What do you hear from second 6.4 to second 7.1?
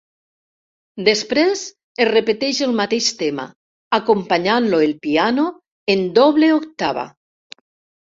octava.